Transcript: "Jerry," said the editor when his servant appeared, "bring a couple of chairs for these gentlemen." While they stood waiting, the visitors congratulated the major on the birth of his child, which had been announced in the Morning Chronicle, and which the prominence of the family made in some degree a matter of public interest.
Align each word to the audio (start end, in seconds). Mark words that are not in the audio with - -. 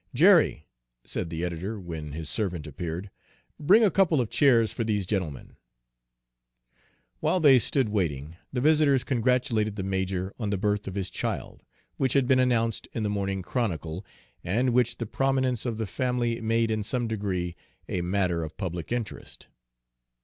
"Jerry," 0.15 0.65
said 1.05 1.29
the 1.29 1.45
editor 1.45 1.79
when 1.79 2.13
his 2.13 2.27
servant 2.27 2.65
appeared, 2.65 3.11
"bring 3.59 3.83
a 3.85 3.91
couple 3.91 4.19
of 4.19 4.31
chairs 4.31 4.73
for 4.73 4.83
these 4.83 5.05
gentlemen." 5.05 5.57
While 7.19 7.39
they 7.39 7.59
stood 7.59 7.89
waiting, 7.89 8.35
the 8.51 8.61
visitors 8.61 9.03
congratulated 9.03 9.75
the 9.75 9.83
major 9.83 10.33
on 10.39 10.49
the 10.49 10.57
birth 10.57 10.87
of 10.87 10.95
his 10.95 11.11
child, 11.11 11.61
which 11.97 12.13
had 12.13 12.27
been 12.27 12.39
announced 12.39 12.87
in 12.93 13.03
the 13.03 13.09
Morning 13.11 13.43
Chronicle, 13.43 14.03
and 14.43 14.71
which 14.73 14.97
the 14.97 15.05
prominence 15.05 15.67
of 15.67 15.77
the 15.77 15.85
family 15.85 16.41
made 16.41 16.71
in 16.71 16.81
some 16.81 17.07
degree 17.07 17.55
a 17.87 18.01
matter 18.01 18.41
of 18.41 18.57
public 18.57 18.91
interest. 18.91 19.49